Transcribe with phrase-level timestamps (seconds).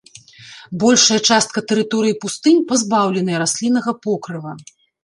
[0.83, 4.61] Большая частка тэрыторыі пустынь пазбаўленая расліннага покрыва.